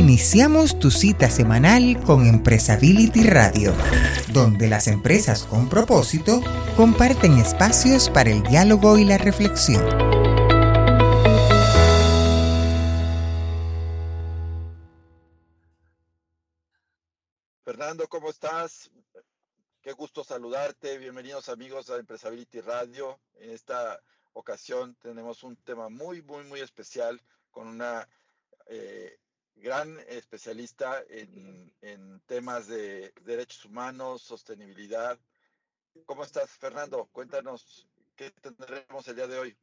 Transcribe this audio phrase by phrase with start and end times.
[0.00, 3.74] Iniciamos tu cita semanal con Empresability Radio,
[4.32, 6.40] donde las empresas con propósito
[6.74, 9.84] comparten espacios para el diálogo y la reflexión.
[17.62, 18.90] Fernando, ¿cómo estás?
[19.82, 20.96] Qué gusto saludarte.
[20.96, 23.20] Bienvenidos amigos a Empresability Radio.
[23.34, 24.00] En esta
[24.32, 27.20] ocasión tenemos un tema muy, muy, muy especial
[27.50, 28.08] con una
[28.64, 29.18] eh,
[29.60, 35.18] gran especialista en, temas de derechos humanos, sostenibilidad.
[36.06, 37.08] ¿Cómo estás, Fernando?
[37.12, 39.56] Cuéntanos qué tendremos el día de hoy.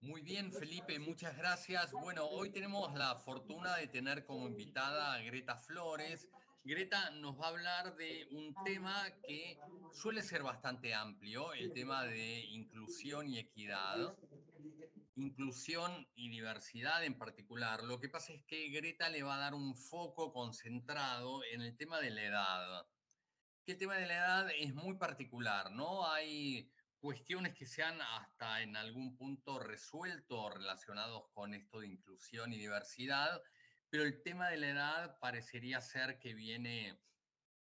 [0.00, 1.92] Muy bien, Felipe, muchas gracias.
[1.92, 6.28] Bueno, hoy tenemos la fortuna de tener como invitada a Greta Flores.
[6.64, 9.58] Greta nos va a hablar de un tema que
[9.92, 14.16] suele ser bastante amplio, el tema de inclusión y equidad
[15.14, 17.82] inclusión y diversidad en particular.
[17.82, 21.76] Lo que pasa es que Greta le va a dar un foco concentrado en el
[21.76, 22.86] tema de la edad.
[23.64, 26.10] Que el tema de la edad es muy particular, ¿no?
[26.10, 32.52] Hay cuestiones que se han hasta en algún punto resuelto relacionados con esto de inclusión
[32.52, 33.42] y diversidad,
[33.90, 36.98] pero el tema de la edad parecería ser que viene,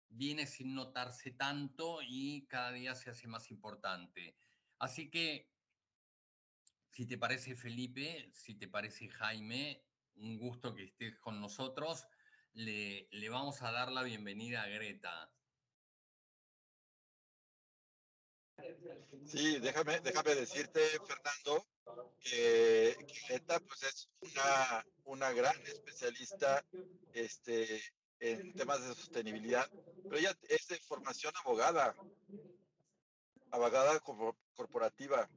[0.09, 4.35] viene sin notarse tanto y cada día se hace más importante.
[4.79, 5.51] Así que
[6.89, 9.81] si te parece Felipe, si te parece Jaime,
[10.15, 12.05] un gusto que estés con nosotros.
[12.53, 15.31] Le, vamos a dar la bienvenida a Greta.
[19.25, 21.65] Sí, déjame, déjame decirte, Fernando,
[22.19, 26.65] que, Greta pues, es una, una gran especialista
[27.13, 27.81] este,
[28.19, 29.69] en temas de sostenibilidad,
[30.03, 31.95] pero ella es de formación abogada,
[33.51, 33.99] abogada
[34.55, 35.29] corporativa.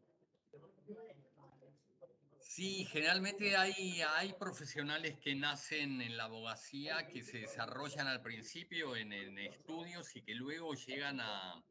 [2.54, 8.94] Sí, generalmente hay, hay profesionales que nacen en la abogacía, que se desarrollan al principio
[8.94, 11.64] en, estudios y que luego llegan a,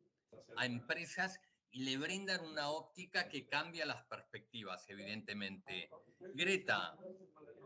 [0.64, 1.40] empresas
[1.70, 5.88] y le brindan una óptica que cambia las perspectivas, evidentemente.
[6.34, 6.98] Greta,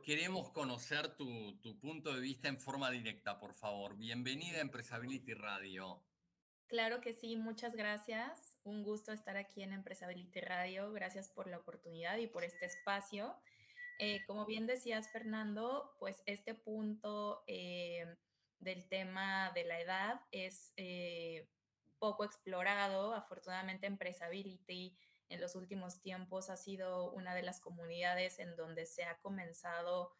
[0.03, 3.95] queremos conocer tu, tu punto de vista en forma directa, por favor.
[3.95, 6.03] Bienvenida a Empresability Radio.
[6.67, 8.57] Claro que sí, muchas gracias.
[8.63, 10.91] Un gusto estar aquí en Empresability Radio.
[10.91, 13.35] Gracias por la oportunidad y por este espacio.
[13.99, 18.17] Eh, como bien decías, Fernando, pues este punto eh,
[18.59, 21.47] del tema de la edad es eh,
[21.99, 23.13] poco explorado.
[23.13, 24.97] Afortunadamente, Empresability
[25.29, 30.15] en los últimos tiempos ha sido una de las comunidades en donde se ha comenzado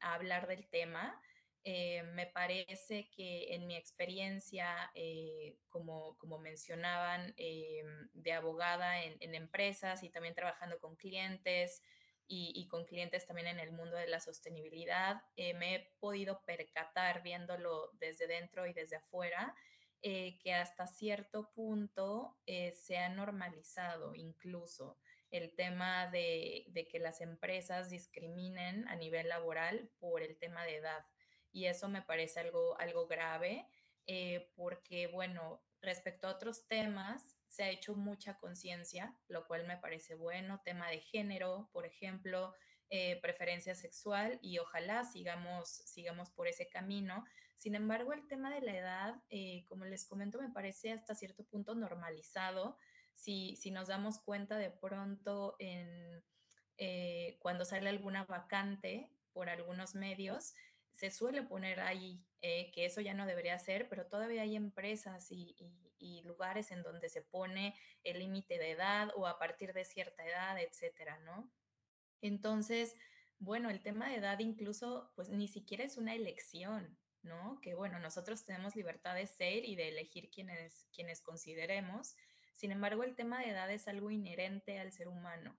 [0.00, 1.18] a hablar del tema.
[1.64, 7.84] Eh, me parece que en mi experiencia, eh, como, como, mencionaban, eh,
[8.14, 11.82] de abogada en, empresas y también trabajando con clientes
[12.26, 17.90] y, con clientes también en el mundo de la sostenibilidad, me he podido percatar viéndolo
[18.00, 19.54] desde dentro y desde afuera.
[20.00, 22.38] que hasta cierto punto
[22.74, 24.98] se ha normalizado incluso
[25.30, 30.76] el tema de, de que las empresas discriminen a nivel laboral por el tema de
[30.76, 31.04] edad
[31.52, 33.68] y eso me parece algo, algo grave
[34.06, 39.76] eh, porque, bueno, respecto a otros temas, se ha hecho mucha conciencia, lo cual me
[39.76, 42.54] parece bueno, tema de género, por ejemplo,
[42.88, 47.24] eh, preferencia sexual y ojalá sigamos, sigamos por ese camino.
[47.58, 51.44] Sin embargo, el tema de la edad, eh, como les comento, me parece hasta cierto
[51.44, 52.76] punto normalizado.
[53.14, 56.24] Si, si nos damos cuenta de pronto en,
[57.38, 60.54] cuando sale alguna vacante por algunos medios,
[60.92, 65.28] se suele poner ahí eh, que eso ya no debería ser, pero todavía hay empresas
[65.30, 65.56] y,
[66.24, 70.58] lugares en donde se pone el límite de edad o a partir de cierta edad,
[70.58, 71.52] etcétera, ¿no?
[72.20, 72.96] Entonces,
[73.38, 77.60] bueno, el tema de edad incluso, pues ni siquiera es una elección, ¿no?
[77.60, 82.16] Que bueno, nosotros tenemos libertad de ser y de elegir quienes, quienes consideremos.
[82.54, 85.56] Sin embargo, el tema de edad es algo inherente al ser humano.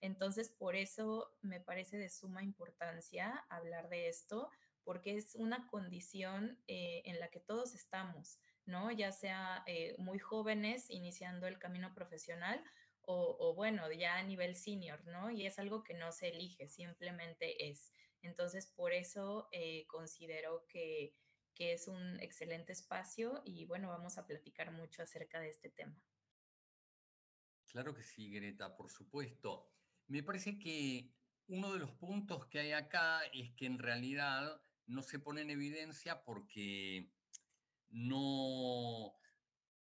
[0.00, 4.50] Entonces, por eso me parece de suma importancia hablar de esto,
[4.84, 8.90] porque es una condición eh, en la que todos estamos, ¿no?
[8.90, 12.62] Ya sea eh, muy jóvenes iniciando el camino profesional
[13.06, 15.30] o, bueno, ya a nivel senior, ¿no?
[15.30, 17.92] Y es algo que no se elige, simplemente es.
[18.22, 21.14] Entonces, por eso eh, considero que,
[21.54, 26.02] que es un excelente espacio y bueno, vamos a platicar mucho acerca de este tema.
[27.66, 29.70] Claro que sí, Greta, por supuesto.
[30.06, 31.12] Me parece que
[31.48, 35.50] uno de los puntos que hay acá es que en realidad no se pone en
[35.50, 37.10] evidencia porque
[37.90, 39.14] no,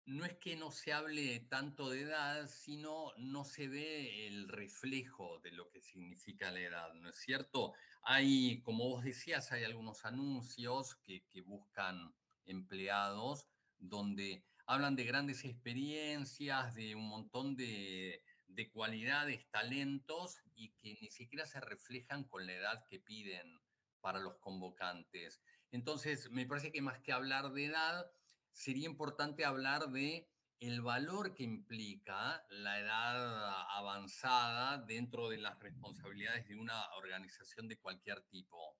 [0.06, 5.40] no es que no se hable tanto de edad, sino no se ve el reflejo
[5.40, 7.74] de lo que significa la edad, ¿no es cierto?
[8.02, 12.14] Hay, como vos decías, hay algunos anuncios que, buscan
[12.44, 20.96] empleados donde hablan de grandes experiencias, de un montón de, de cualidades, talentos y que
[21.00, 23.60] ni siquiera se reflejan con la edad que piden
[24.06, 25.42] para los convocantes.
[25.72, 28.08] Entonces, me parece que más que hablar de edad,
[28.52, 30.30] sería importante hablar de
[30.60, 37.80] el valor que implica la edad avanzada dentro de las responsabilidades de una organización de
[37.80, 38.78] cualquier tipo.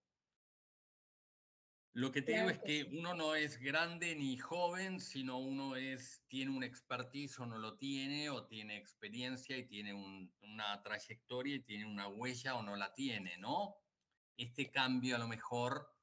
[1.93, 6.22] Lo que te digo es que uno no es grande ni joven, sino uno es,
[6.29, 11.64] tiene un expertise o no lo tiene, o tiene experiencia y tiene una trayectoria y
[11.64, 13.75] tiene una huella o no la tiene, ¿no?
[14.36, 15.96] Este cambio a lo mejor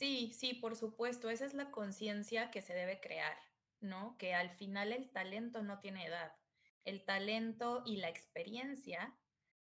[0.00, 3.36] Sí, sí, por supuesto, esa es la conciencia que se debe crear,
[3.80, 4.16] ¿no?
[4.18, 6.32] Que al final el talento no tiene edad.
[6.84, 9.20] El talento y la experiencia,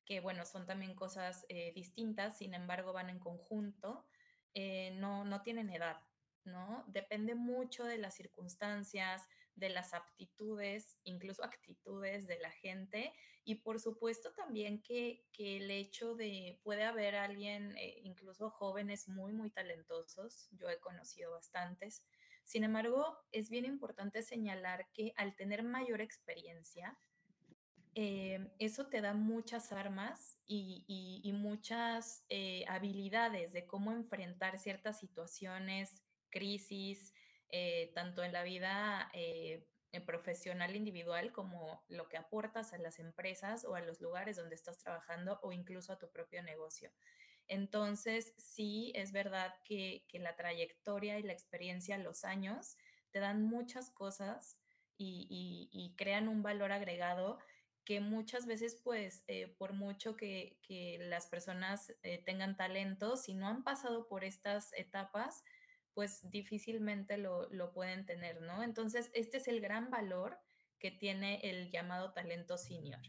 [0.04, 4.06] que bueno, son también cosas eh, distintas, sin embargo van en conjunto,
[4.54, 6.02] eh, no, no tienen edad,
[6.44, 6.84] ¿no?
[6.88, 13.12] Depende mucho de las circunstancias, de las aptitudes, incluso actitudes de la gente
[13.44, 19.32] y por supuesto también que, el hecho de, puede haber alguien, eh, incluso jóvenes muy,
[19.32, 22.04] muy talentosos, yo he conocido bastantes,
[22.44, 26.98] sin embargo, es bien importante señalar que al tener mayor experiencia,
[27.94, 36.02] eh, eso te da muchas armas y, muchas eh, habilidades de cómo enfrentar ciertas situaciones,
[36.30, 37.11] crisis,
[37.54, 39.66] eh, tanto en la vida eh,
[40.06, 44.78] profesional individual como lo que aportas a las empresas o a los lugares donde estás
[44.78, 46.90] trabajando o incluso a tu propio negocio.
[47.48, 52.78] Entonces, sí, es verdad que, la trayectoria y la experiencia, los años,
[53.10, 54.56] te dan muchas cosas
[54.96, 57.38] y, crean un valor agregado
[57.84, 60.56] que muchas veces, pues, eh, por mucho que,
[61.00, 61.92] las personas
[62.24, 65.44] tengan talento, si no han pasado por estas etapas,
[65.94, 68.62] pues difícilmente lo, pueden tener, ¿no?
[68.62, 70.38] Entonces, este es el gran valor
[70.78, 73.00] que tiene el llamado talento senior,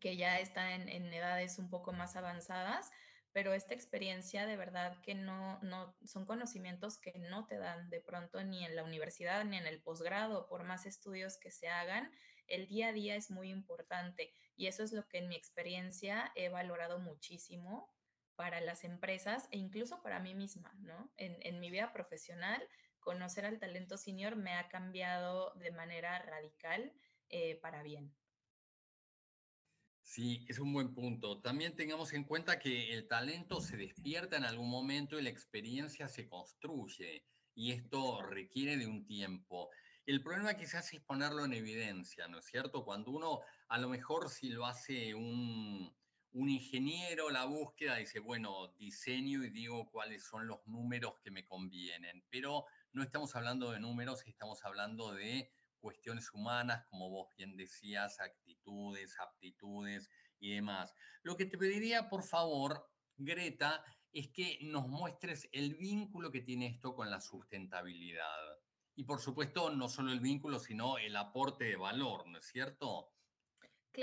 [0.00, 2.90] que ya está en, edades un poco más avanzadas,
[3.32, 8.00] pero esta experiencia de verdad que no, no son conocimientos que no te dan de
[8.00, 12.12] pronto ni en la universidad ni en el posgrado, por más estudios que se hagan,
[12.46, 16.30] el día a día es muy importante y eso es lo que en mi experiencia
[16.34, 17.92] he valorado muchísimo
[18.36, 21.12] para las empresas e incluso para mí misma, ¿no?
[21.16, 22.62] En, mi vida profesional,
[23.00, 26.92] conocer al talento senior me ha cambiado de manera radical
[27.28, 28.14] eh, para bien.
[30.02, 31.40] Sí, es un buen punto.
[31.40, 36.08] También tengamos en cuenta que el talento se despierta en algún momento y la experiencia
[36.08, 39.70] se construye y esto requiere de un tiempo.
[40.06, 42.84] El problema quizás es ponerlo en evidencia, ¿no es cierto?
[42.84, 45.94] Cuando uno, a lo mejor si lo hace un,
[46.34, 51.44] un ingeniero la búsqueda dice, bueno, diseño y digo cuáles son los números que me
[51.44, 57.56] convienen, pero no estamos hablando de números, estamos hablando de cuestiones humanas, como vos bien
[57.56, 60.10] decías, actitudes, aptitudes
[60.40, 60.92] y demás.
[61.22, 66.66] Lo que te pediría, por favor, Greta, es que nos muestres el vínculo que tiene
[66.66, 68.58] esto con la sustentabilidad.
[68.96, 73.12] Y por supuesto, no solo el vínculo, sino el aporte de valor, ¿no es cierto?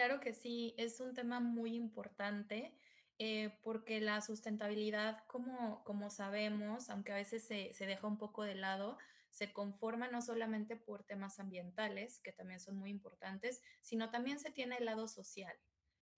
[0.01, 2.75] Claro que sí, es un tema muy importante
[3.19, 8.41] eh, porque la sustentabilidad, como, como sabemos, aunque a veces se, se, deja un poco
[8.41, 8.97] de lado,
[9.29, 14.49] se conforma no solamente por temas ambientales, que también son muy importantes, sino también se
[14.49, 15.55] tiene el lado social,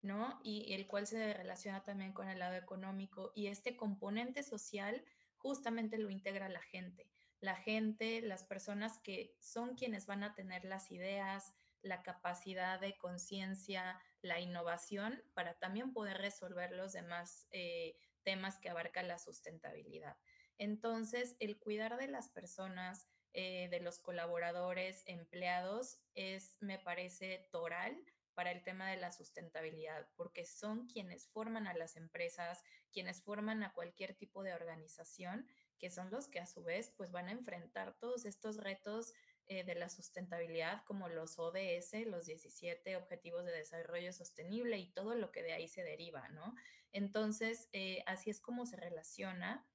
[0.01, 0.39] ¿no?
[0.45, 3.33] Y el cual se relaciona también con el lado económico.
[3.35, 5.03] Y este componente social
[5.35, 7.11] justamente lo integra la gente.
[7.41, 12.97] La gente, las personas que son quienes van a tener las ideas, la capacidad de
[12.97, 20.17] conciencia, la innovación para también poder resolver los demás eh, temas que abarca la sustentabilidad.
[20.57, 28.01] Entonces, el cuidar de las personas, eh, de los colaboradores, empleados, es, me parece, toral
[28.33, 33.63] para el tema de la sustentabilidad, porque son quienes forman a las empresas, quienes forman
[33.63, 35.47] a cualquier tipo de organización,
[35.77, 39.13] que son los que a su vez pues van a enfrentar todos estos retos
[39.47, 45.15] eh, de la sustentabilidad como los ODS, los 17 Objetivos de Desarrollo Sostenible y todo
[45.15, 46.55] lo que de ahí se deriva, ¿no?
[46.91, 49.67] Entonces, eh, así es como se relaciona,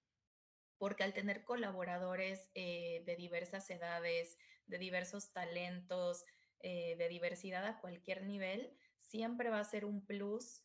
[0.79, 6.25] porque al tener colaboradores eh, de diversas edades, de diversos talentos,
[6.61, 10.65] de diversidad a cualquier nivel, siempre va a ser un plus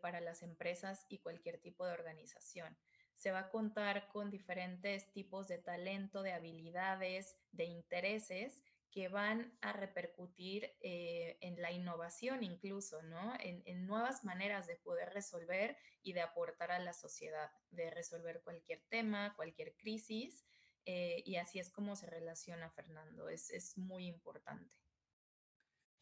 [0.00, 2.76] para las empresas y cualquier tipo de organización
[3.16, 8.62] se va a contar con diferentes tipos de talento, de habilidades, de intereses
[8.94, 13.34] que van a repercutir eh, en la innovación incluso, ¿no?
[13.40, 18.84] En, nuevas maneras de poder resolver y de aportar a la sociedad, de resolver cualquier
[18.88, 20.46] tema, cualquier crisis.
[20.84, 24.83] Eh, y así es como se relaciona Fernando, es, es muy importante.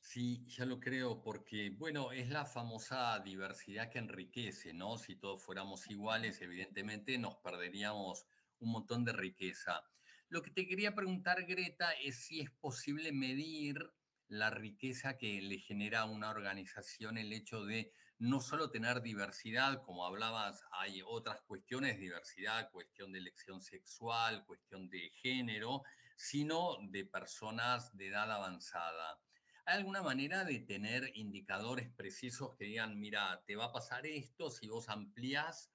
[0.04, 4.98] Sí, ya lo creo, porque, bueno, es la famosa diversidad que enriquece, ¿no?
[4.98, 8.26] Si todos fuéramos iguales, evidentemente nos perderíamos
[8.58, 9.80] un montón de riqueza.
[10.28, 13.92] Lo que te quería preguntar, Greta, es si es posible medir
[14.26, 19.82] la riqueza que le genera a una organización el hecho de no solo tener diversidad,
[19.82, 25.82] como hablabas, hay otras cuestiones, diversidad, cuestión de elección sexual, cuestión de género,
[26.16, 29.22] sino de personas de edad avanzada.
[29.64, 34.50] ¿Hay alguna manera de tener indicadores precisos que digan, mira, te va a pasar esto
[34.50, 35.72] si vos amplías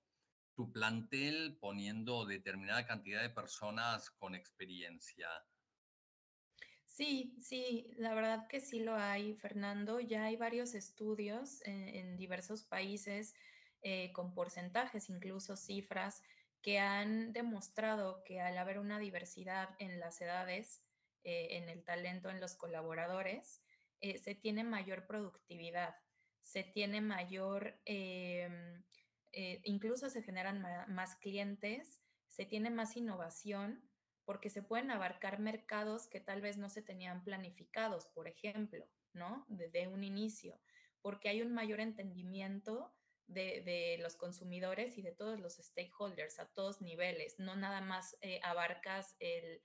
[0.58, 5.30] tu plantel poniendo determinada cantidad de personas con experiencia.
[6.84, 10.00] Sí, sí, la verdad que sí lo hay, Fernando.
[10.00, 13.36] Ya hay varios estudios en, diversos países
[13.84, 16.24] eh, con porcentajes, incluso cifras,
[16.64, 20.82] que han demostrado que al haber una diversidad en las edades,
[21.24, 23.62] eh, en el talento, en los colaboradores,
[24.02, 25.96] eh, se tiene mayor productividad,
[26.42, 28.84] se tiene mayor em,
[29.34, 33.88] eh, incluso se generan más clientes, se tiene más innovación
[34.26, 39.46] porque se pueden abarcar mercados que tal vez no se tenían planificados, por ejemplo, ¿no?
[39.48, 40.60] Desde un inicio,
[41.02, 42.94] porque hay un mayor entendimiento
[43.28, 47.40] de, los consumidores y de todos los stakeholders a todos niveles.
[47.40, 49.62] No nada más eh, abarcas el,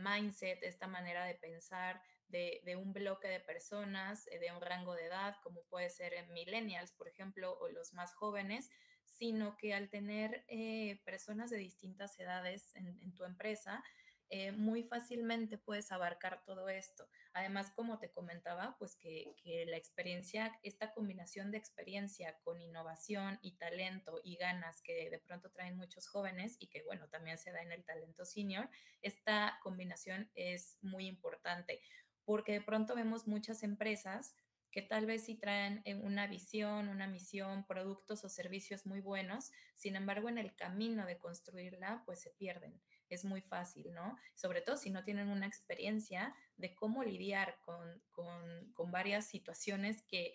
[0.00, 5.06] mindset, esta manera de pensar de, un bloque de personas, eh, de un rango de
[5.06, 8.70] edad, como puede ser en millennials, por ejemplo, o los más jóvenes,
[9.04, 13.82] sino que al tener eh, personas de distintas edades en, tu empresa,
[14.30, 17.06] eh, muy fácilmente puedes abarcar todo esto.
[17.34, 19.34] Además, como te comentaba, pues que,
[19.68, 25.50] la experiencia, esta combinación de experiencia con innovación y talento y ganas que de pronto
[25.50, 28.68] traen muchos jóvenes y que, bueno, también se da en el talento senior,
[29.02, 31.80] esta combinación es muy importante
[32.24, 34.34] porque de pronto vemos muchas empresas
[34.74, 39.52] que tal vez sí traen eh, una visión, una misión, productos o servicios muy buenos,
[39.76, 42.82] sin embargo en el camino de construirla pues se pierden.
[43.08, 44.18] Es muy fácil, ¿no?
[44.34, 50.34] Sobre todo si no tienen una experiencia de cómo lidiar con, con, varias situaciones que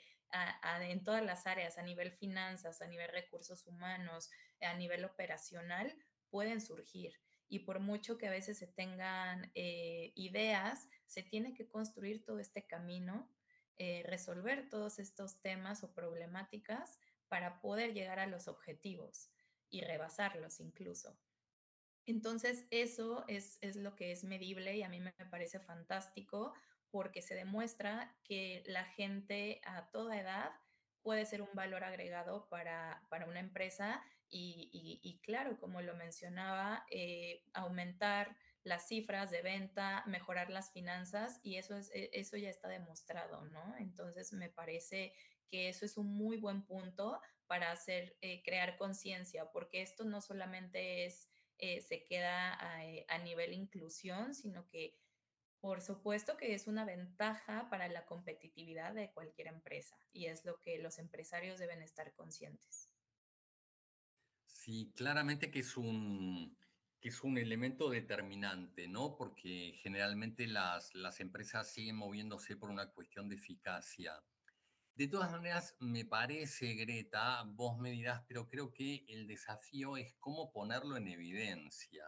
[0.81, 4.29] en todas las áreas, a nivel finanzas, a nivel recursos humanos,
[4.61, 5.93] a nivel operacional,
[6.29, 7.13] pueden surgir.
[7.49, 12.39] Y por mucho que a veces se tengan eh, ideas, se tiene que construir todo
[12.39, 13.29] este camino
[13.81, 16.99] eh, resolver todos estos temas o problemáticas
[17.29, 19.31] para poder llegar a los objetivos
[19.69, 21.17] y rebasarlos incluso.
[22.05, 26.53] Entonces, eso es, lo que es medible y a mí me parece fantástico
[26.91, 30.51] porque se demuestra que la gente a toda edad
[31.01, 38.35] puede ser un valor agregado para, una empresa y, claro, como lo mencionaba, eh, aumentar
[38.69, 43.43] las cifras de venta, mejorar las finanzas y eso, es, e, eso ya está demostrado,
[43.45, 43.75] ¿no?
[43.77, 45.13] Entonces me parece
[45.49, 50.21] que eso es un muy buen punto para hacer, eh, crear conciencia, porque esto no
[50.21, 54.95] solamente es, eh, se queda eh, a nivel inclusión, sino que
[55.59, 60.61] por supuesto que es una ventaja para la competitividad de cualquier empresa y es lo
[60.61, 62.89] que los empresarios deben estar conscientes.
[64.45, 66.55] Sí, claramente que es un,
[67.01, 69.15] que es un elemento determinante, ¿no?
[69.15, 74.21] Porque generalmente las, las empresas siguen moviéndose por una cuestión de eficacia.
[74.95, 80.13] De todas maneras, me parece, Greta, vos me dirás, pero creo que el desafío es
[80.19, 82.03] cómo ponerlo en evidencia.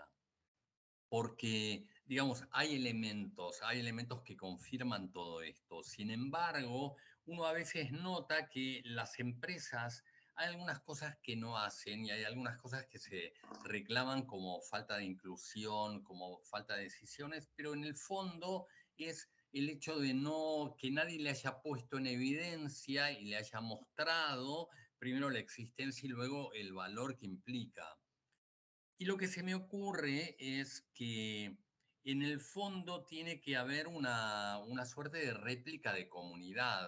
[1.08, 5.84] Porque, digamos, hay elementos, hay elementos que confirman todo esto.
[5.84, 10.04] Sin embargo, uno a veces nota que las empresas
[10.36, 13.34] hay algunas cosas que no hacen y hay algunas cosas que se
[13.64, 19.70] reclaman como falta de inclusión, como falta de decisiones, pero en el fondo es el
[19.70, 25.30] hecho de no que nadie le haya puesto en evidencia y le haya mostrado primero
[25.30, 27.86] la existencia y luego el valor que implica.
[28.98, 31.58] Y lo que se me ocurre es que
[32.04, 36.88] en el fondo tiene que haber una, una suerte de réplica de comunidad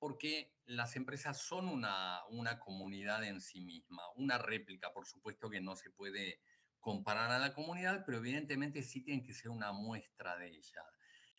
[0.00, 5.60] porque las empresas son una, una comunidad en sí misma, una réplica, por supuesto que
[5.60, 6.40] no se puede
[6.80, 10.82] comparar a la comunidad, pero evidentemente sí tienen que ser una muestra de ella.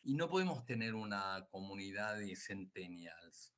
[0.04, 3.52] Y no podemos tener una comunidad de centennials.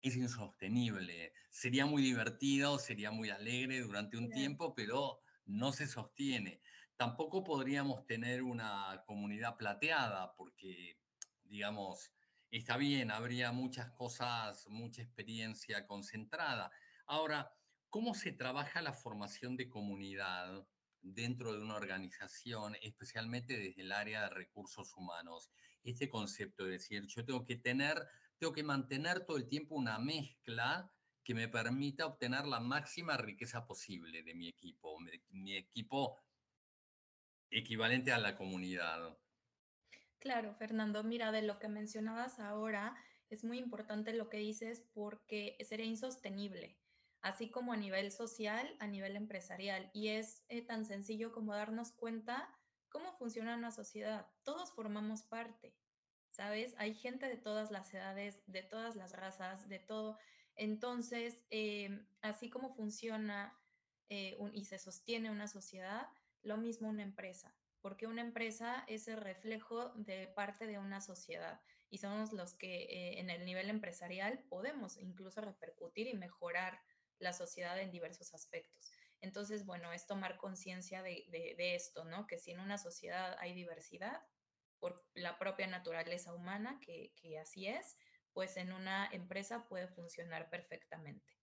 [0.00, 1.34] Es insostenible.
[1.50, 6.62] Sería muy divertido, sería muy alegre durante un tiempo, pero no se sostiene.
[6.96, 10.98] tampoco podríamos tener una comunidad plateada porque,
[11.44, 12.12] digamos,
[12.50, 16.70] está bien, habría muchas cosas, mucha experiencia concentrada.
[17.06, 17.52] Ahora,
[17.88, 20.66] ¿cómo se trabaja la formación de comunidad
[21.00, 25.50] dentro de una organización, especialmente desde el área de recursos humanos?
[25.82, 28.04] Este concepto de decir, yo tengo que tener,
[28.38, 30.92] tengo que mantener todo el tiempo una mezcla
[31.22, 36.18] que me permita obtener la máxima riqueza posible de mi equipo, mi equipo
[37.50, 39.19] equivalente a la comunidad.
[40.20, 42.94] Claro, Fernando, mira, de lo que mencionabas ahora,
[43.30, 46.78] es muy importante lo que dices porque sería insostenible,
[47.22, 49.90] así como a nivel social, a nivel empresarial.
[49.94, 52.54] Y es eh, tan sencillo como darnos cuenta
[52.90, 54.26] cómo funciona una sociedad.
[54.42, 55.74] Todos formamos parte,
[56.28, 56.74] ¿sabes?
[56.76, 60.18] Hay gente de todas las edades, de todas las razas, de todo.
[60.54, 63.58] Entonces, em, así como funciona
[64.10, 66.08] eh, y se sostiene una sociedad,
[66.42, 71.60] lo mismo una empresa porque una empresa es el reflejo de parte de una sociedad
[71.88, 76.80] y somos los que eh, en el nivel empresarial podemos incluso repercutir y mejorar
[77.18, 78.92] la sociedad en diversos aspectos.
[79.20, 81.26] Entonces, bueno, es tomar conciencia de,
[81.74, 82.26] esto, ¿no?
[82.26, 84.22] Que si en una sociedad hay diversidad,
[84.78, 87.98] por la propia naturaleza humana, que, que así es,
[88.32, 91.36] pues en una empresa puede funcionar perfectamente.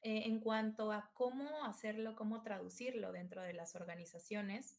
[0.00, 4.78] Eh, en cuanto a cómo hacerlo, cómo traducirlo dentro de las organizaciones,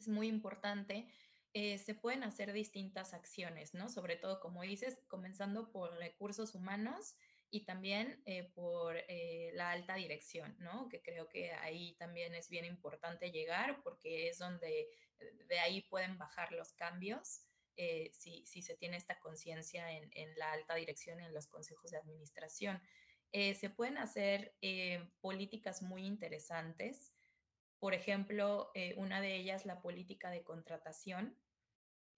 [0.00, 1.06] es muy importante.
[1.52, 3.88] Eh, se pueden hacer distintas acciones, ¿no?
[3.88, 7.16] Sobre todo, como dices, comenzando por recursos humanos
[7.50, 10.88] y también eh, por eh, la alta dirección, ¿no?
[10.88, 14.88] Que creo que ahí también es bien importante llegar porque es donde
[15.48, 17.46] de ahí pueden bajar los cambios
[18.12, 21.96] si, si, se tiene esta conciencia en, en, la alta dirección en los consejos de
[21.96, 22.78] administración.
[23.32, 24.54] se pueden hacer
[25.22, 27.09] políticas muy interesantes
[27.80, 31.36] por ejemplo, eh, una de ellas, la política de contratación,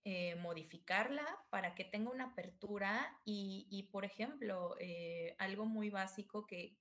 [0.04, 6.76] eh, modificarla para que tenga una apertura y, por ejemplo, eh, algo muy básico que,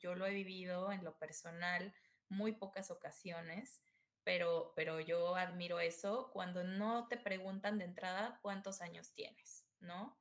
[0.00, 1.94] yo lo he vivido en lo personal
[2.28, 3.80] muy pocas ocasiones,
[4.24, 10.18] pero, pero yo admiro eso cuando no te preguntan de entrada cuántos años tienes, ¿no?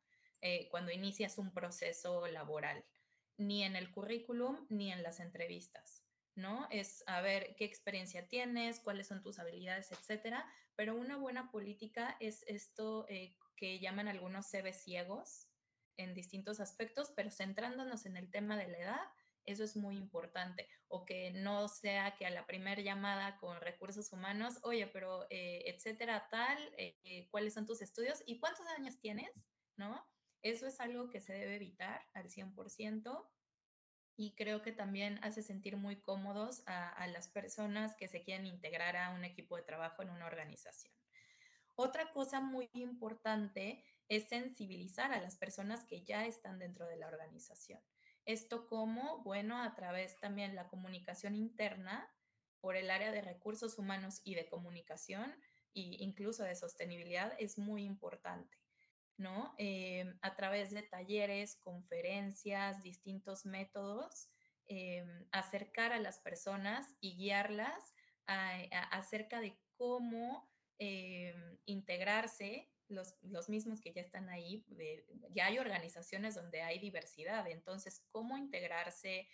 [0.70, 2.86] cuando inicias un proceso laboral,
[3.38, 6.07] ni en el currículum ni en las entrevistas.
[6.38, 6.68] ¿No?
[6.70, 10.46] Es a ver qué experiencia tienes, cuáles son tus habilidades, etcétera.
[10.76, 15.48] Pero una buena política es esto eh, que llaman algunos CB ciegos
[15.98, 19.02] en distintos aspectos, pero centrándonos en el tema de la edad,
[19.46, 20.70] eso es muy importante.
[20.88, 25.64] O que no sea que a la primera llamada con recursos humanos, oye, pero eh,
[25.66, 29.32] etcétera, tal, eh, cuáles son tus estudios y cuántos años tienes,
[29.76, 30.06] ¿no?
[30.44, 33.28] Eso es algo que se debe evitar al 100%
[34.18, 38.98] y creo que también hace sentir muy cómodos a, las personas que se quieren integrar
[38.98, 40.92] a un equipo de trabajo en una organización.
[41.76, 47.08] Otra cosa muy importante es sensibilizar a las personas que ya están dentro de la
[47.08, 47.80] organización.
[48.26, 52.12] Esto como, bueno, a través también la comunicación interna
[52.60, 55.32] por el área de recursos humanos y de comunicación
[55.76, 58.58] e incluso de sostenibilidad es muy importante.
[59.18, 59.56] ¿No?
[59.58, 64.30] Eh, a través de talleres, conferencias, distintos métodos,
[64.68, 67.94] eh, acercar a las personas y guiarlas
[68.92, 71.34] acerca de cómo eh,
[71.66, 74.66] integrarse los, los, mismos que ya están ahí.
[75.32, 79.30] ya hay organizaciones donde hay diversidad, entonces, cómo integrarse,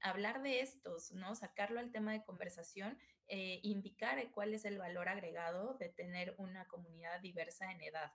[0.00, 1.34] hablar de estos, ¿no?
[1.34, 7.20] Sacarlo al tema de conversación, indicar cuál es el valor agregado de tener una comunidad
[7.20, 8.10] diversa en edad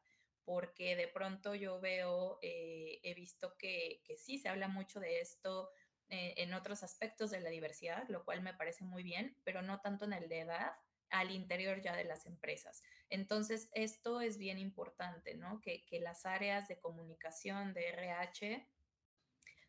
[0.45, 5.69] porque de pronto yo veo, eh, he visto que, sí se habla mucho de esto
[6.09, 9.79] eh, en otros aspectos de la diversidad, lo cual me parece muy bien, pero no
[9.81, 10.73] tanto en el de edad
[11.09, 12.81] al interior ya de las empresas.
[13.09, 15.61] Entonces, esto es bien importante, ¿no?
[15.61, 18.67] Que, que las áreas de comunicación de RH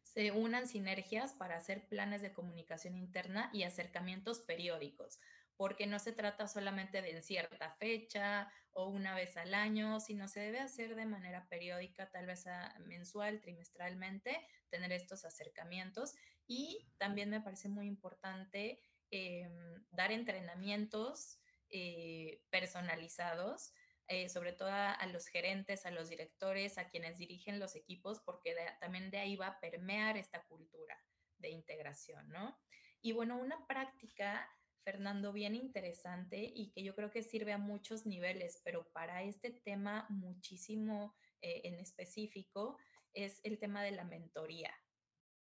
[0.03, 5.21] se unan sinergias para hacer planes de comunicación interna y acercamientos periódicos
[5.57, 10.29] porque no se trata solamente de en cierta fecha o una vez al año, sino
[10.29, 12.45] se debe hacer de manera periódica, tal vez
[12.87, 16.15] mensual, trimestralmente, tener estos acercamientos.
[16.47, 21.39] Y también me parece muy importante em, dar entrenamientos
[21.71, 23.73] eh, personalizados.
[24.07, 28.55] Eh, sobre todo a, los gerentes, a los directores, a quienes dirigen los equipos, porque
[28.79, 31.03] también de ahí va a permear esta cultura
[31.39, 32.61] de integración, ¿no?
[33.01, 34.47] Y bueno, una práctica
[34.85, 39.51] Fernando, bien interesante y que yo creo que sirve a muchos niveles, pero para este
[39.51, 42.79] tema muchísimo eh, en específico
[43.15, 44.73] es el tema de la mentoría.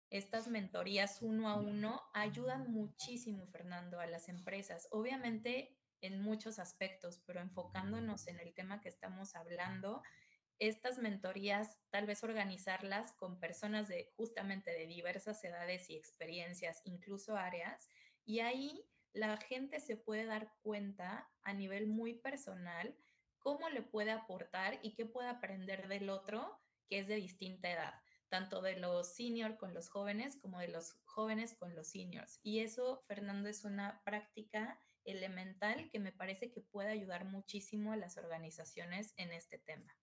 [0.10, 4.88] estas mentorías uno a uno ayudan muchísimo, Fernando, a las empresas.
[4.92, 10.02] Obviamente en muchos aspectos, pero enfocándonos en el tema que estamos hablando,
[10.60, 17.36] estas mentorías, tal vez organizarlas con personas de justamente de diversas edades y experiencias, incluso
[17.36, 17.90] áreas,
[18.26, 18.84] y ahí
[19.18, 22.96] la gente se puede dar cuenta a nivel muy personal
[23.40, 27.94] cómo le puede aportar y qué puede aprender del otro que es de distinta edad,
[28.30, 32.40] tanto de los senior con los jóvenes como de los jóvenes con los seniors.
[32.44, 37.98] Y eso, Fernando, es una práctica elemental que me parece que puede ayudar muchísimo a
[37.98, 39.98] las organizaciones en este tema.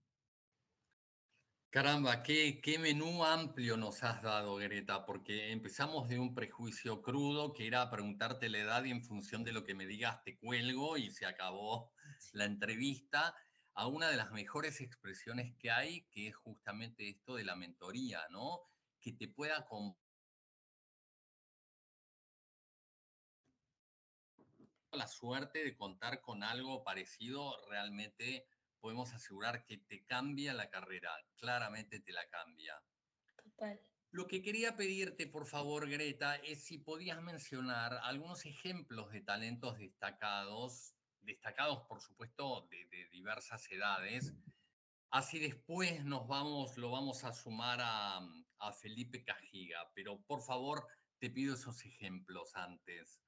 [1.75, 7.53] Caramba, qué, qué menú amplio nos has dado, Greta, porque empezamos de un prejuicio crudo
[7.53, 10.97] que era preguntarte la edad y en función de lo que me digas te cuelgo
[10.97, 11.93] y se acabó
[12.33, 13.35] la entrevista
[13.73, 18.21] a una de las mejores expresiones que hay, que es justamente esto de la mentoría,
[18.31, 18.61] ¿no?
[19.01, 19.67] Que te pueda
[24.93, 28.47] la suerte de contar con algo parecido realmente
[28.85, 32.79] podemos asegurar que te cambia la carrera, claramente te la cambia.
[33.43, 33.81] Total.
[34.11, 39.79] Lo que quería pedirte, por favor, Greta, es si podías mencionar algunos ejemplos de talentos
[39.79, 44.35] destacados, destacados, por supuesto, de, diversas edades.
[45.09, 48.19] Así después nos vamos, lo vamos a sumar a,
[48.59, 50.87] a Felipe Cajiga, pero por favor,
[51.19, 53.24] te pido esos ejemplos antes.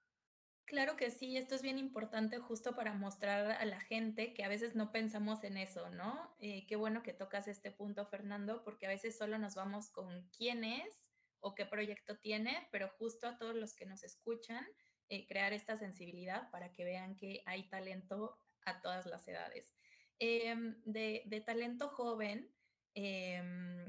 [0.67, 4.49] Claro que sí, esto es bien importante justo para mostrar a la gente que a
[4.49, 6.35] veces no pensamos en eso, ¿no?
[6.41, 10.29] Eh, qué bueno que tocas este punto, Fernando, porque a veces solo nos vamos con
[10.37, 10.93] quién es
[11.39, 14.67] o qué proyecto tiene, pero justo a todos los que nos escuchan,
[15.09, 19.73] eh, crear esta sensibilidad para que vean que hay talento a todas las edades.
[20.19, 22.53] Em, de, de, talento joven,
[22.95, 23.89] em,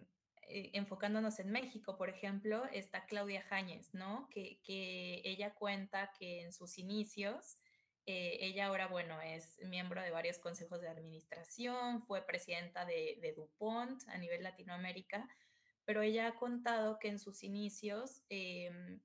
[0.49, 4.29] eh, enfocándonos en México, por ejemplo, está Claudia Jáñez, ¿no?
[4.29, 4.59] Que,
[5.25, 7.57] ella cuenta que en sus inicios,
[8.05, 14.01] eh, ella ahora, bueno, es miembro de varios consejos de administración, fue presidenta de, DuPont
[14.07, 15.27] a nivel Latinoamérica,
[15.83, 19.01] pero ella ha contado que en sus inicios em,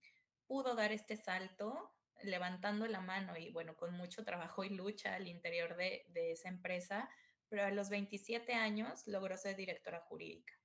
[0.47, 5.27] pudo dar este salto levantando la mano y bueno, con mucho trabajo y lucha al
[5.27, 7.09] interior de esa empresa,
[7.49, 10.62] pero a los 27 años logró ser directora jurídica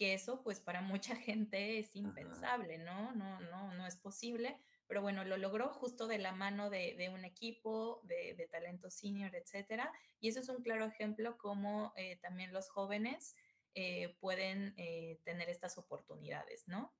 [0.00, 3.12] que eso pues para mucha gente es impensable, ¿no?
[3.12, 7.26] No, no, no es posible, pero bueno, lo logró justo de la mano de, un
[7.26, 12.70] equipo de, talento senior, etcétera, y eso es un claro ejemplo cómo eh, también los
[12.70, 13.36] jóvenes
[13.74, 16.94] eh, pueden eh, tener estas oportunidades, ¿no?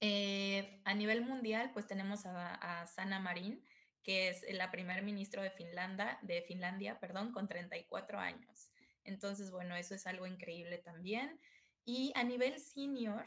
[0.00, 3.64] a nivel mundial, pues tenemos a, a Sana Marín,
[4.04, 8.70] que es la primer ministro de Finlandia, de Finlandia, perdón, con 34 años.
[9.02, 11.40] Entonces, bueno, eso es algo increíble también.
[11.88, 13.24] Y a nivel senior,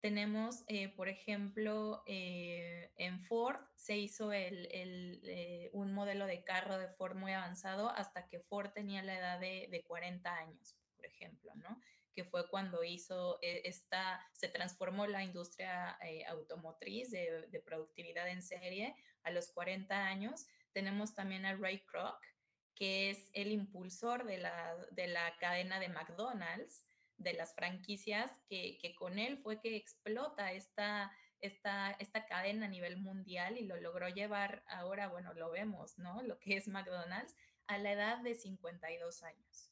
[0.00, 6.78] tenemos, eh, por ejemplo, eh, en Ford se hizo el, eh, un modelo de carro
[6.78, 11.06] de Ford muy avanzado hasta que Ford tenía la edad de, de 40 años, por
[11.06, 11.80] ejemplo, ¿no?
[12.14, 15.98] Que fue cuando hizo esta, se transformó la industria
[16.28, 20.46] automotriz de, de, productividad en serie a los 40 años.
[20.72, 22.20] Tenemos también a Ray Kroc,
[22.76, 28.78] que es el impulsor de la, de la cadena de McDonald's de las franquicias, que,
[28.98, 34.08] con él fue que explota esta, esta, esta cadena a nivel mundial y lo logró
[34.08, 36.22] llevar ahora, bueno, lo vemos, ¿no?
[36.22, 37.34] Lo que es McDonald's
[37.66, 39.70] a la edad de 52 años.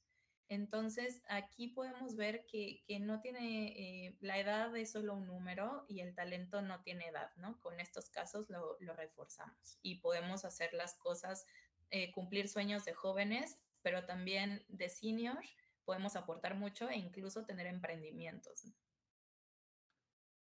[0.52, 6.00] Entonces, aquí podemos ver que, no tiene, eh, la edad es solo un número y
[6.00, 7.58] el talento no tiene edad, ¿no?
[7.60, 11.46] Con estos casos lo, reforzamos y podemos hacer las cosas,
[11.90, 15.42] eh, cumplir sueños de jóvenes, pero también de senior
[15.84, 18.72] podemos aportar mucho e incluso tener emprendimientos.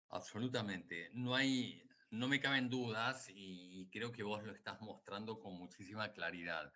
[0.09, 1.09] Absolutamente.
[1.13, 6.11] No hay, no me caben dudas y creo que vos lo estás mostrando con muchísima
[6.11, 6.71] claridad.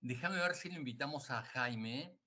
[0.00, 2.18] Déjame ver si lo invitamos a Jaime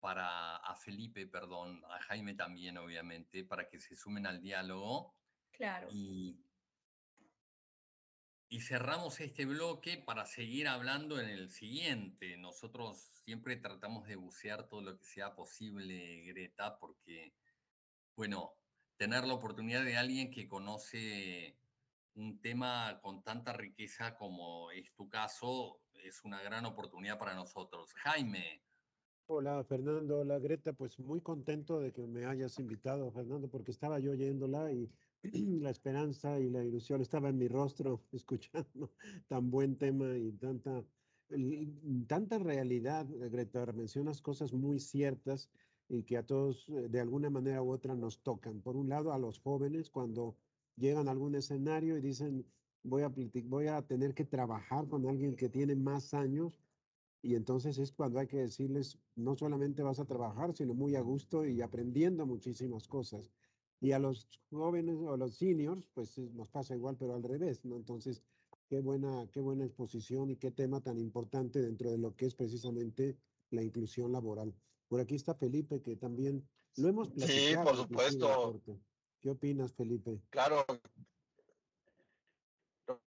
[0.00, 5.14] para a Felipe, perdón, a Jaime también obviamente para que se sumen al diálogo.
[5.52, 5.88] Claro.
[5.90, 6.42] Y
[8.52, 12.36] y cerramos este bloque para seguir hablando en el siguiente.
[12.36, 17.32] Nosotros siempre tratamos de bucear todo lo que sea posible, Greta, porque,
[18.16, 18.56] bueno,
[18.96, 21.56] tener la oportunidad de alguien que conoce
[22.16, 27.92] un tema con tanta riqueza como es tu caso es una gran oportunidad para nosotros.
[27.94, 28.64] Jaime.
[29.26, 34.00] Hola Fernando, hola Greta, pues muy contento de que me hayas invitado, Fernando, porque estaba
[34.00, 34.90] yo oyéndola y
[35.22, 38.92] la esperanza y la ilusión estaba en mi rostro escuchando
[39.28, 40.84] tan buen tema y tanta,
[42.06, 43.66] tanta realidad, Greta.
[43.72, 45.50] Mencionas cosas muy ciertas
[45.88, 48.60] y que a todos eh, de alguna manera u otra nos tocan.
[48.62, 50.36] Por un lado, a los jóvenes cuando
[50.76, 52.46] llegan a algún escenario y dicen,
[52.82, 53.12] voy a,
[53.44, 56.62] voy a tener que trabajar con alguien que tiene más años
[57.22, 61.02] y entonces es cuando hay que decirles, no solamente vas a trabajar, sino muy a
[61.02, 63.30] gusto y aprendiendo muchísimas cosas.
[63.80, 67.64] Y a los jóvenes o a los seniors, pues nos pasa igual, pero al revés,
[67.64, 67.76] ¿no?
[67.76, 68.22] Entonces,
[68.68, 72.34] qué buena, qué buena exposición y qué tema tan importante dentro de lo que es
[72.34, 73.16] precisamente
[73.50, 74.54] la inclusión laboral.
[74.88, 77.48] Por aquí está Felipe, que también lo hemos platicado.
[77.48, 78.60] Sí, por supuesto.
[79.20, 80.20] ¿Qué opinas, Felipe?
[80.30, 80.64] Claro.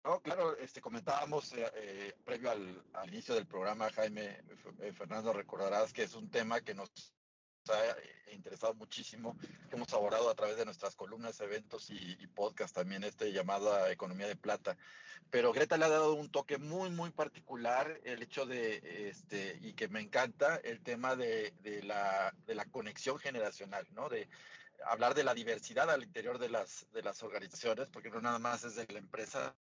[0.05, 4.39] No, claro, este, comentábamos eh, eh, previo al, al, inicio del programa, Jaime,
[4.81, 6.91] eh, Fernando, recordarás que es un tema que nos
[7.71, 9.37] ha interesado muchísimo,
[9.69, 13.87] que hemos abordado a través de nuestras columnas, eventos y, y podcast también, este llamado
[13.89, 14.77] Economía de Plata.
[15.31, 19.73] Pero Greta le ha dado un toque muy, muy particular, el hecho de, este, y
[19.73, 24.09] que me encanta, el tema de, de, la, de la conexión generacional, ¿no?
[24.09, 24.29] De
[24.87, 28.65] hablar de la diversidad al interior de las, de las organizaciones, porque no nada más
[28.65, 29.55] es de la empresa,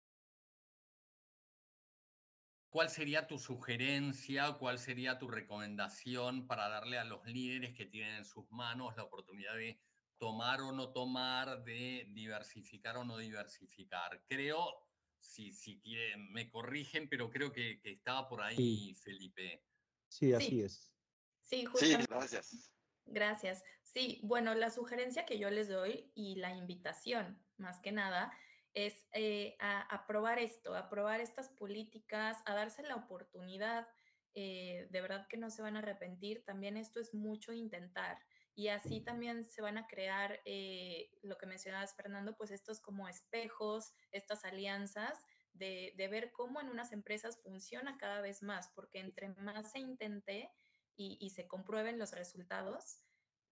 [2.70, 8.18] ¿Cuál sería tu sugerencia, cuál sería tu recomendación para darle a los líderes que tienen
[8.18, 9.82] en sus manos la oportunidad de
[10.18, 14.22] tomar o no tomar, de diversificar o no diversificar?
[14.28, 14.86] Creo,
[15.18, 19.64] si, si quieren, me corrigen, pero creo que, que estaba por ahí, Felipe.
[20.08, 20.94] Sí, así es.
[21.40, 22.72] Sí, sí, gracias.
[23.04, 23.64] Gracias.
[23.82, 28.32] Sí, bueno, la sugerencia que yo les doy y la invitación, más que nada,
[28.74, 33.88] es eh, a, a, probar esto, a probar estas políticas, a darse la oportunidad.
[34.34, 36.44] Eh, de verdad que no se van a arrepentir.
[36.44, 38.18] También esto es mucho intentar.
[38.54, 43.08] Y así también se van a crear eh, lo que mencionabas, Fernando, pues estos como
[43.08, 45.18] espejos, estas alianzas
[45.52, 49.78] de, de, ver cómo en unas empresas funciona cada vez más, porque entre más se
[49.78, 50.50] intente
[50.96, 53.00] y se comprueben los resultados,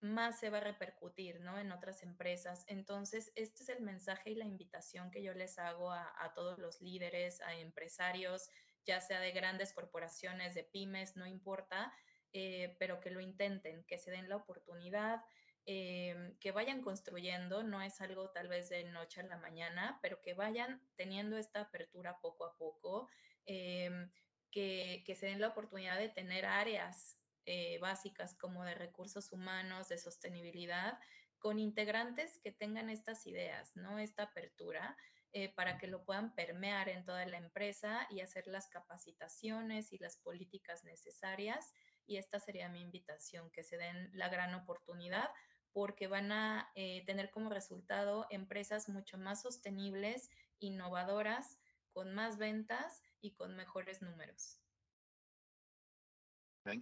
[0.00, 1.58] más se va a repercutir, ¿no?
[1.58, 2.64] En otras empresas.
[2.68, 6.80] Entonces, este es el mensaje y la invitación que yo les hago a, todos los
[6.80, 8.48] líderes, a empresarios,
[8.84, 11.92] ya sea de grandes corporaciones, de pymes, no importa,
[12.32, 15.24] eh, pero que lo intenten, que se den la oportunidad,
[15.66, 20.22] eh, que vayan construyendo, no es algo tal vez de noche a la mañana, pero
[20.22, 23.08] que vayan teniendo esta apertura poco a poco,
[23.44, 27.17] que, que se den la oportunidad de tener áreas
[27.50, 30.98] eh, básicas como de recursos humanos, de sostenibilidad,
[31.38, 33.98] con integrantes que tengan estas ideas, ¿no?
[33.98, 34.98] Esta apertura.
[35.32, 39.98] Eh, para que lo puedan permear en toda la empresa y hacer las capacitaciones y
[39.98, 41.72] las políticas necesarias.
[42.06, 45.30] Y esta sería mi invitación, que se den la gran oportunidad
[45.72, 51.58] porque van a eh, tener como resultado empresas mucho más sostenibles, innovadoras,
[51.92, 54.60] con más ventas y con mejores números.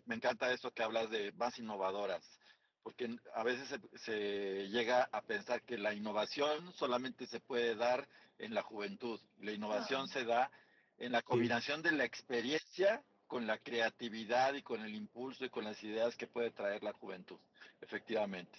[0.06, 2.22] Me, encanta eso que hablas de más innovadoras,
[2.82, 8.54] porque a veces se, llega a pensar que la innovación solamente se puede dar en
[8.54, 9.20] la juventud.
[9.38, 10.50] La innovación se da
[10.98, 15.64] en la combinación de la experiencia con la creatividad y con el impulso y con
[15.64, 17.38] las ideas que puede traer la juventud,
[17.80, 18.58] efectivamente.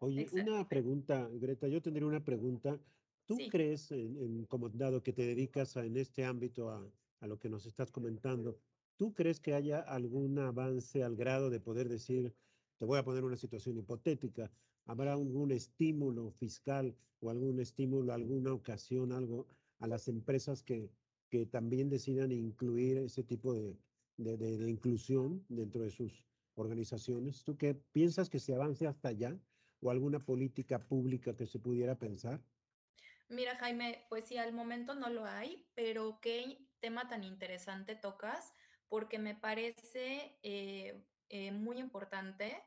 [0.00, 2.78] Oye, una pregunta, Greta, yo tendría una pregunta.
[3.26, 6.84] ¿Tú crees, en, como dado que te dedicas en este ámbito a,
[7.20, 8.58] a, lo que nos estás comentando,
[9.00, 12.34] ¿Tú crees que haya algún avance al grado de poder decir,
[12.76, 14.52] te voy a poner una situación hipotética,
[14.84, 19.46] habrá algún estímulo fiscal o algún estímulo, alguna ocasión, algo
[19.78, 20.90] a las empresas que,
[21.30, 23.74] que también decidan incluir ese tipo de,
[24.18, 27.42] de, de, inclusión dentro de sus organizaciones?
[27.42, 29.34] ¿Tú qué piensas que se avance hasta allá
[29.80, 32.38] o alguna política pública que se pudiera pensar?
[33.30, 38.52] Mira, Jaime, pues sí, al momento no lo hay, pero qué tema tan interesante tocas
[38.90, 42.62] porque me parece eh, eh, muy importante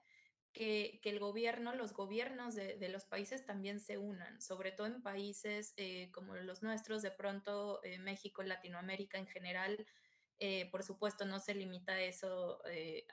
[0.54, 5.74] que, el gobierno, los gobiernos de, los países también se unan, sobre todo en países
[5.78, 9.86] eh, como los nuestros, de pronto México, Latinoamérica en general,
[10.72, 12.62] por supuesto no se limita eso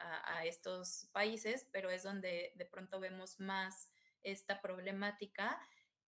[0.01, 3.93] a, a, estos países, pero es donde de pronto vemos más
[4.23, 5.61] esta problemática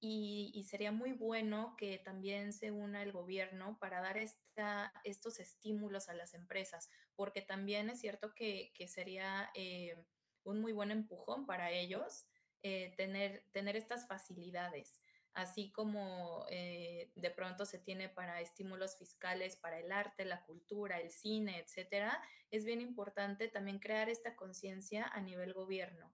[0.05, 6.15] y, sería muy bueno que también se una el gobierno para dar estos estímulos a
[6.15, 9.95] las empresas, porque también es cierto que, sería eh,
[10.43, 12.27] un muy buen empujón para ellos
[12.65, 15.01] eh, tener, tener estas facilidades,
[15.35, 20.99] así como eh, de pronto se tiene para estímulos fiscales para el arte, la cultura,
[20.99, 26.12] el cine, etcétera, es bien importante también crear esta conciencia a nivel gobierno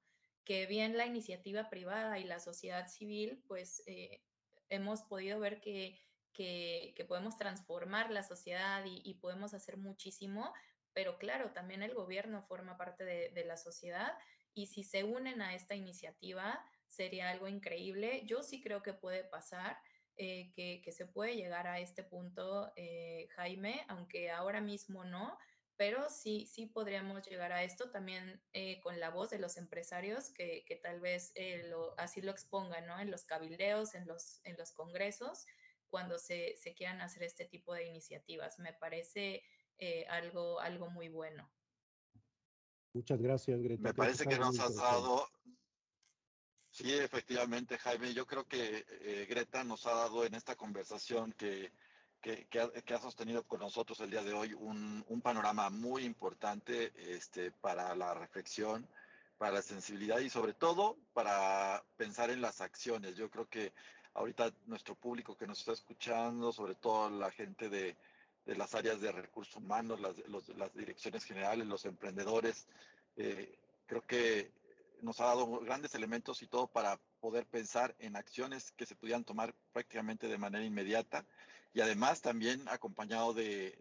[0.49, 4.23] que bien la iniciativa privada y la sociedad civil, pues eh,
[4.71, 6.01] hemos podido ver que,
[6.33, 10.55] que, podemos transformar la sociedad y, podemos hacer muchísimo,
[10.95, 14.17] pero claro, también el gobierno forma parte de, la sociedad
[14.55, 18.23] y si se unen a esta iniciativa, sería algo increíble.
[18.25, 19.77] Yo sí creo que puede pasar.
[20.21, 25.39] Eh, que, que, se puede llegar a este punto, eh, Jaime, aunque ahora mismo no,
[25.79, 30.29] pero sí, sí podríamos llegar a esto también eh, con la voz de los empresarios
[30.31, 31.33] que, que tal vez
[31.71, 33.01] lo, así lo expongan, ¿no?
[33.01, 35.47] En los cabildeos, en los, en los congresos,
[35.89, 38.59] cuando se, se quieran hacer este tipo de iniciativas.
[38.59, 39.43] Me parece
[40.11, 41.51] algo, algo muy bueno.
[42.93, 43.83] Muchas gracias, Greta.
[43.83, 45.29] Me parece que nos has dado,
[46.79, 48.15] Sí, efectivamente, Jaime.
[48.15, 51.73] Yo creo que eh, Greta nos ha dado en esta conversación que,
[52.37, 57.51] que, ha, sostenido con nosotros el día de hoy un, un, panorama muy importante este,
[57.51, 58.87] para la reflexión,
[59.39, 63.17] para la sensibilidad y sobre todo para pensar en las acciones.
[63.17, 63.73] Yo creo que
[64.15, 67.97] ahorita nuestro público que nos está escuchando, sobre todo la gente de,
[68.45, 70.17] de las áreas de recursos humanos, las,
[70.57, 72.67] las direcciones generales, los emprendedores,
[73.17, 74.53] eh, creo que
[75.01, 79.25] nos ha dado grandes elementos y todo para poder pensar en acciones que se pudieran
[79.25, 81.25] tomar prácticamente de manera inmediata
[81.75, 83.79] y además también acompañado de,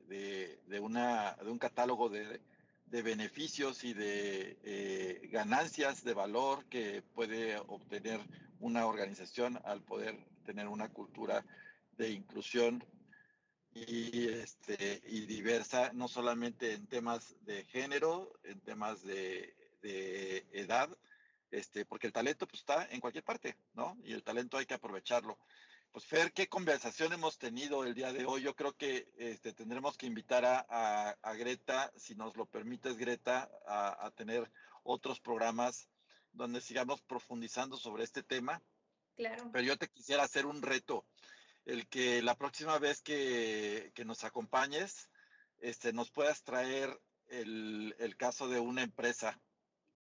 [0.68, 2.42] de, una, de un catálogo de,
[2.86, 8.20] de beneficios y de eh, ganancias de valor que puede obtener
[8.60, 11.46] una organización al poder tener una cultura
[11.98, 12.84] de inclusión
[13.74, 20.90] y, este, y diversa, no solamente en temas de género, en temas de, de edad,
[21.52, 23.98] este, porque el talento pues, está en cualquier parte, ¿no?
[24.04, 25.38] Y el talento hay que aprovecharlo.
[25.98, 28.44] Pues Fer, ¿qué conversación hemos tenido el día de hoy?
[28.44, 33.50] Yo creo que este, tendremos que invitar a, a, Greta, si nos lo permites, Greta,
[33.66, 34.48] a, a, tener
[34.84, 35.90] otros programas
[36.34, 38.62] donde sigamos profundizando sobre este tema.
[39.16, 39.50] Claro.
[39.52, 41.04] Pero yo te quisiera hacer un reto,
[41.66, 45.10] el que la próxima vez que, que nos acompañes,
[45.58, 49.42] este, nos puedas traer el, el caso de una empresa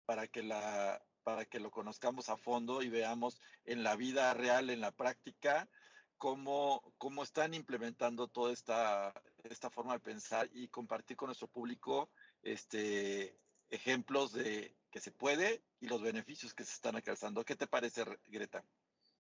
[0.05, 4.69] para que la, para que lo conozcamos a fondo y veamos en la vida real,
[4.69, 5.69] en la práctica,
[6.17, 12.09] cómo, cómo están implementando toda esta, esta forma de pensar y compartir con nuestro público
[12.41, 13.37] este,
[13.69, 17.43] ejemplos de que se puede y los beneficios que se están alcanzando.
[17.43, 18.63] ¿Qué te parece, Greta?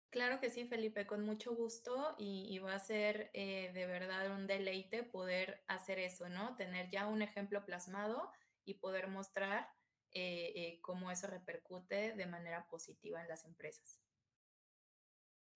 [0.09, 4.45] Claro que sí, Felipe, con mucho gusto y, va a ser eh, de verdad un
[4.45, 6.57] deleite poder hacer eso, ¿no?
[6.57, 8.29] Tener ya un ejemplo plasmado
[8.65, 9.69] y poder mostrar
[10.11, 14.01] eh, eh, cómo eso repercute de manera positiva en las empresas.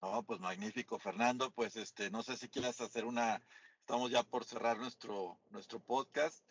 [0.02, 1.50] No, pues magnífico, Fernando.
[1.50, 3.42] Pues este, no sé si quieres hacer una,
[3.80, 6.44] estamos ya por cerrar nuestro, nuestro podcast.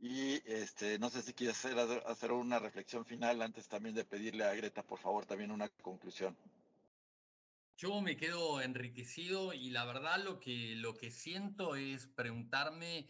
[0.00, 4.44] Y este, no sé si quieres hacer, hacer una reflexión final antes también de pedirle
[4.44, 6.36] a Greta, por favor, también una conclusión.
[7.76, 13.08] Yo me quedo enriquecido y la verdad lo que, lo que siento es preguntarme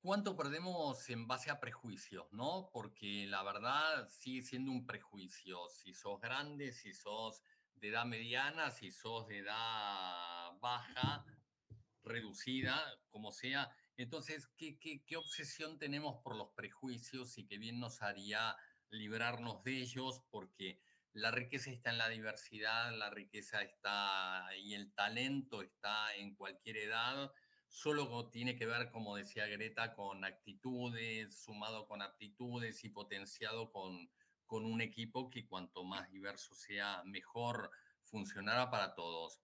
[0.00, 2.70] cuánto perdemos en base a prejuicios, ¿no?
[2.72, 5.68] Porque la verdad sigue siendo un prejuicio.
[5.68, 7.42] Si sos grande, si sos
[7.80, 11.24] de edad mediana, si sos de edad baja,
[12.02, 13.70] reducida, como sea.
[13.96, 18.56] Entonces, ¿qué, qué, qué obsesión tenemos por los prejuicios y qué bien nos haría
[18.90, 20.22] librarnos de ellos?
[20.30, 20.80] Porque
[21.12, 26.76] la riqueza está en la diversidad, la riqueza está y el talento está en cualquier
[26.76, 27.32] edad
[27.68, 34.08] solo tiene que ver, como decía Greta, con actitudes, sumado con aptitudes y potenciado con,
[34.46, 37.70] con un equipo que cuanto más diverso sea, mejor
[38.02, 39.42] funcionará para todos.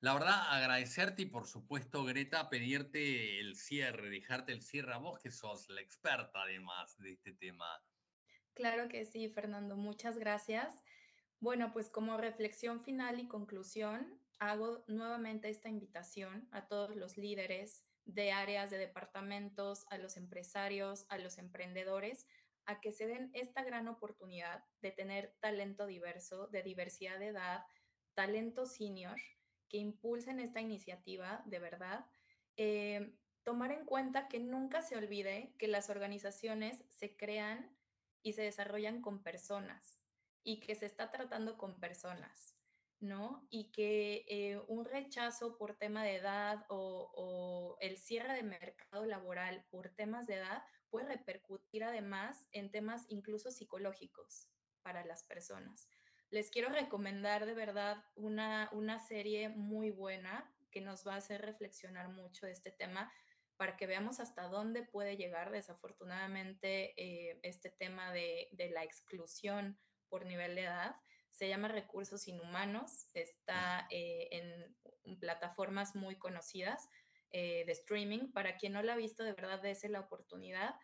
[0.00, 5.18] La verdad, agradecerte y por supuesto, Greta, pedirte el cierre, dejarte el cierre a vos,
[5.18, 7.66] que sos la experta además de este tema.
[8.52, 10.84] Claro que sí, Fernando, muchas gracias.
[11.40, 17.84] Bueno, pues como reflexión final y conclusión, hago nuevamente esta invitación a todos los líderes
[18.04, 22.26] de áreas, de departamentos, a los empresarios, a los emprendedores,
[22.66, 27.64] a que se den esta gran oportunidad de tener talento diverso, de diversidad de edad,
[28.14, 29.16] talento senior,
[29.68, 32.06] que impulsen esta iniciativa de verdad.
[32.56, 37.76] Eh, tomar en cuenta que nunca se olvide que las organizaciones se crean
[38.22, 40.00] y se desarrollan con personas
[40.42, 42.54] y que se está tratando con personas.
[43.00, 43.46] ¿no?
[43.50, 49.64] Y que eh, un rechazo por tema de edad o, el cierre de mercado laboral
[49.70, 50.62] por temas de edad
[50.94, 54.48] puede repercutir además en temas incluso psicológicos
[54.82, 55.88] para las personas.
[56.30, 61.40] Les quiero recomendar de verdad una, una serie muy buena que nos va a hacer
[61.42, 63.12] reflexionar mucho de este tema
[63.56, 69.76] para que veamos hasta dónde puede llegar desafortunadamente eh, este tema de, de la exclusión
[70.08, 70.94] por nivel de edad
[71.32, 76.88] se llama Recursos Inhumanos, está eh, en plataformas muy conocidas
[77.32, 78.32] eh, de streaming.
[78.32, 80.74] Para quien no la ha visto, de verdad, dése la oportunidad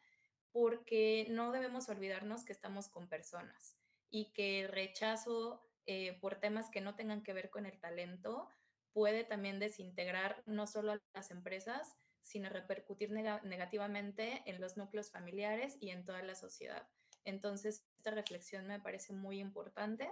[0.53, 3.77] porque no debemos olvidarnos que estamos con personas
[4.11, 8.49] y que el rechazo eh, por temas que no tengan que ver con el talento
[8.93, 15.77] puede también desintegrar no solo a las empresas, sino repercutir negativamente en los núcleos familiares
[15.81, 16.89] y en toda la sociedad.
[17.25, 20.11] Entonces, esta reflexión me parece muy importante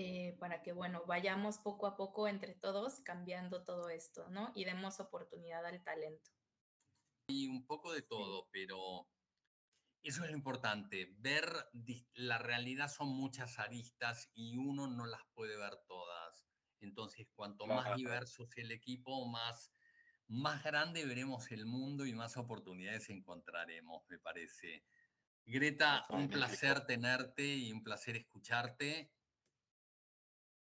[0.00, 4.52] eh, para que, bueno, vayamos poco a poco entre todos cambiando todo esto, ¿no?
[4.54, 6.30] Y demos oportunidad al talento.
[7.26, 9.08] Y un poco de todo, pero
[10.04, 11.44] eso es lo importante, ver
[12.14, 16.46] la realidad son muchas aristas y uno no las puede ver todas.
[16.78, 19.72] Entonces, cuanto más diverso sea el equipo, más,
[20.28, 24.84] más grande veremos el mundo y más oportunidades encontraremos, me parece.
[25.44, 29.10] Greta, un placer tenerte y un placer escucharte.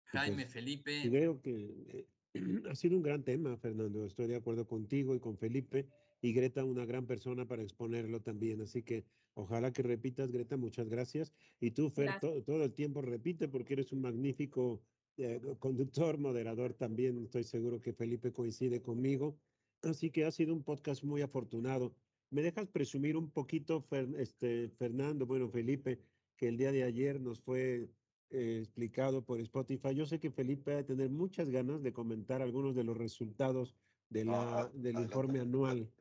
[0.06, 1.02] Jaime, Pues, Felipe.
[1.10, 1.52] Creo que
[1.90, 2.08] eh,
[2.70, 4.06] ha sido un gran tema, Fernando.
[4.06, 5.88] Estoy de acuerdo contigo y con Felipe.
[6.22, 8.62] Y Greta, una gran persona para exponerlo también.
[8.62, 10.58] Así que ojalá que repitas, Greta.
[10.58, 11.34] Muchas gracias.
[11.60, 12.46] Y tú, Fer, Gracias.
[12.46, 14.82] todo el tiempo repite porque eres un magnífico
[15.18, 17.24] eh, conductor, moderador también.
[17.24, 19.38] Estoy seguro que Felipe coincide conmigo.
[19.84, 21.94] Así que ha sido un podcast muy afortunado.
[22.32, 26.00] ¿Me dejas presumir un poquito, Fer- este, Fernando, bueno, Felipe,
[26.38, 27.88] que el día de ayer nos fue
[28.30, 29.94] eh, explicado por Spotify.
[29.96, 33.76] Yo sé que Felipe va a tener muchas ganas de comentar algunos de los resultados
[34.10, 35.02] de la, Ah, del adelante.
[35.14, 35.92] informe anual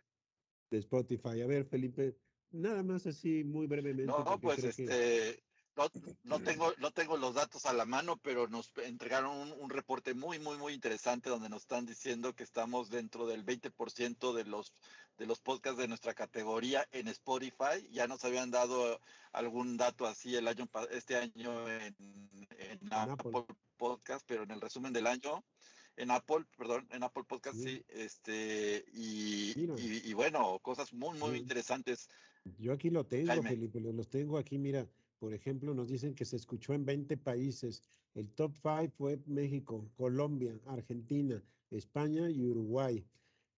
[0.71, 1.41] de Spotify.
[1.43, 2.17] A ver, Felipe,
[2.51, 4.05] nada más así muy brevemente.
[4.07, 5.44] No, pues creo que- este,
[5.77, 5.91] no,
[6.25, 10.15] no tengo, no tengo los datos a la mano, pero nos entregaron un, un reporte
[10.15, 14.73] muy, muy, muy interesante donde nos están diciendo que estamos dentro del 20% de los,
[15.19, 17.87] de los podcasts de nuestra categoría en Spotify.
[17.91, 19.01] Ya nos habían dado
[19.33, 21.97] algún dato así el año, este año en,
[22.59, 23.31] en Apple.
[23.39, 25.45] Apple Podcast, pero en el resumen del año,
[25.97, 27.65] en Apple, perdón, en Apple Podcast, Sí.
[27.65, 31.37] sí, este, y, y, y bueno, cosas muy, muy Sí.
[31.39, 32.09] interesantes.
[32.59, 33.51] Yo aquí lo tengo, Jaime.
[33.51, 34.59] Felipe, lo- los tengo aquí.
[34.59, 34.87] Mira,
[35.19, 37.83] por ejemplo, nos dicen que se escuchó en 20 países.
[38.15, 43.05] El top 5 fue México, Colombia, Argentina, España y Uruguay.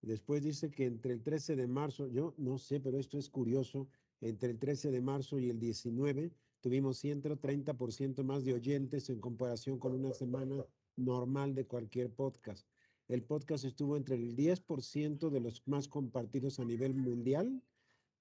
[0.02, 3.88] Después dice que entre el 13 de marzo, yo no sé, pero esto es curioso,
[4.20, 9.78] entre el 13 de marzo y el 19 tuvimos 130% más de oyentes en comparación
[9.78, 10.64] con una semana
[10.96, 12.66] normal de cualquier podcast.
[13.08, 17.62] El podcast estuvo entre el 10% de los más compartidos a nivel mundial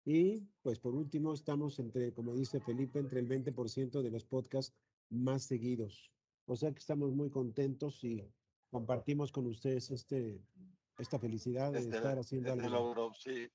[0.06, 4.76] y pues por último estamos entre, como dice Felipe, entre el 20% de los podcasts
[5.10, 6.12] más seguidos.
[6.45, 8.24] O sea que estamos muy contentos y
[8.70, 10.39] compartimos con ustedes este,
[10.99, 12.78] esta felicidad de Este, estar haciendo este algo.
[12.78, 13.47] logro, sí.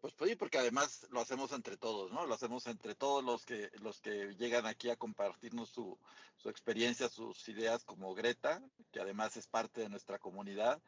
[0.00, 2.26] Pues, pues sí, porque además lo hacemos entre todos, ¿no?
[2.26, 5.98] Lo hacemos entre todos los que los que llegan aquí a compartirnos su,
[6.36, 10.82] su experiencia, sus ideas, como Greta, que además es parte de nuestra comunidad,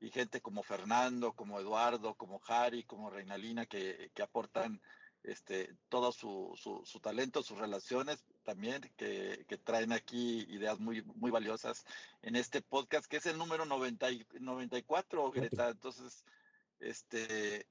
[0.00, 4.80] y gente como Fernando, como Eduardo, como Jari, como Reinalina, que, que aportan
[5.22, 11.02] este, todo su, su, su talento, sus relaciones también, que, que traen aquí ideas muy,
[11.02, 11.84] muy valiosas
[12.20, 15.70] en este podcast, que es el número 90 y- 94, Greta.
[15.70, 16.24] Entonces,
[16.78, 17.66] este,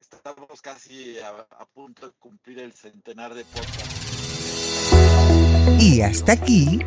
[0.00, 3.97] estamos casi a, a punto de cumplir el centenar de podcasts.
[5.80, 6.80] Y hasta aquí,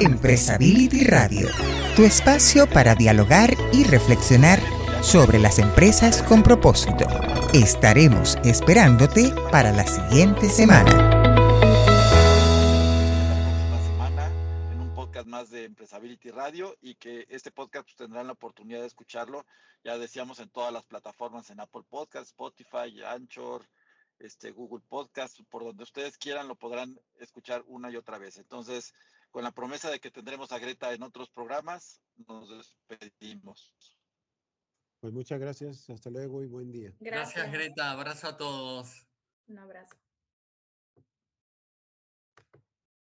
[0.00, 1.48] Empresability Radio,
[1.94, 4.58] tu espacio para dialogar y reflexionar
[5.02, 7.06] sobre las empresas con propósito.
[7.52, 10.90] Estaremos esperándote para la siguiente semana.
[14.72, 18.80] en un podcast más de Empresability Radio y que este podcast pues, tendrán la oportunidad
[18.80, 19.44] de escucharlo,
[19.84, 23.62] ya decíamos en todas las plataformas, en Apple Podcast, Spotify, Anchor,
[24.18, 28.38] este, Google Podcast, por donde ustedes quieran lo podrán escuchar una y otra vez.
[28.38, 28.94] Entonces,
[29.30, 32.48] con la promesa de que tendremos a Greta en otros programas, nos
[32.88, 33.74] despedimos.
[35.00, 36.92] Pues muchas gracias, hasta luego y buen día.
[36.98, 37.34] Gracias.
[37.34, 37.92] Gracias, Greta.
[37.92, 39.06] Abrazo a todos.
[39.46, 39.96] Un abrazo.